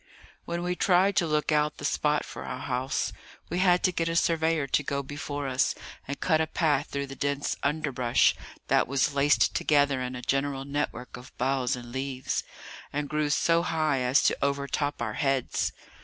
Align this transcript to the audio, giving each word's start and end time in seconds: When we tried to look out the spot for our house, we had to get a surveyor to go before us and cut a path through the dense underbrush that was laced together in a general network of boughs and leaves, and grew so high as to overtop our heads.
When 0.45 0.63
we 0.63 0.75
tried 0.75 1.15
to 1.17 1.27
look 1.27 1.51
out 1.51 1.77
the 1.77 1.85
spot 1.85 2.25
for 2.25 2.43
our 2.43 2.61
house, 2.61 3.13
we 3.51 3.59
had 3.59 3.83
to 3.83 3.91
get 3.91 4.09
a 4.09 4.15
surveyor 4.15 4.65
to 4.65 4.81
go 4.83 5.03
before 5.03 5.47
us 5.47 5.75
and 6.07 6.19
cut 6.19 6.41
a 6.41 6.47
path 6.47 6.87
through 6.87 7.05
the 7.05 7.15
dense 7.15 7.55
underbrush 7.61 8.33
that 8.67 8.87
was 8.87 9.13
laced 9.13 9.53
together 9.53 10.01
in 10.01 10.15
a 10.15 10.23
general 10.23 10.65
network 10.65 11.17
of 11.17 11.37
boughs 11.37 11.75
and 11.75 11.91
leaves, 11.91 12.43
and 12.91 13.09
grew 13.09 13.29
so 13.29 13.61
high 13.61 13.99
as 13.99 14.23
to 14.23 14.37
overtop 14.41 15.03
our 15.03 15.13
heads. 15.21 15.71